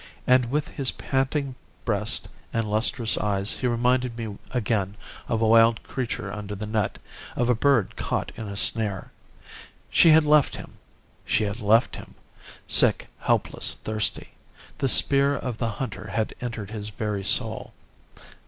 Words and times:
And 0.25 0.49
with 0.49 0.67
his 0.69 0.89
panting 0.89 1.53
breast 1.85 2.27
and 2.51 2.67
lustrous 2.67 3.19
eyes 3.19 3.51
he 3.51 3.67
reminded 3.67 4.17
me 4.17 4.35
again 4.49 4.97
of 5.27 5.43
a 5.43 5.47
wild 5.47 5.83
creature 5.83 6.33
under 6.33 6.55
the 6.55 6.65
net; 6.65 6.97
of 7.35 7.49
a 7.49 7.53
bird 7.53 7.95
caught 7.95 8.31
in 8.35 8.47
a 8.47 8.57
snare. 8.57 9.11
She 9.91 10.09
had 10.09 10.23
left 10.25 10.55
him. 10.55 10.79
She 11.23 11.43
had 11.43 11.59
left 11.59 11.97
him 11.97 12.15
sick 12.67 13.09
helpless 13.19 13.75
thirsty. 13.75 14.29
The 14.79 14.87
spear 14.87 15.35
of 15.35 15.59
the 15.59 15.69
hunter 15.69 16.07
had 16.07 16.33
entered 16.41 16.71
his 16.71 16.89
very 16.89 17.23
soul. 17.23 17.71